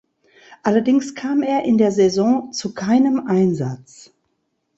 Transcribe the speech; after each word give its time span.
Allerdings 0.63 1.13
kam 1.13 1.43
er 1.43 1.61
in 1.63 1.77
der 1.77 1.91
Saison 1.91 2.51
zu 2.53 2.73
keinem 2.73 3.27
Einsatz. 3.27 4.11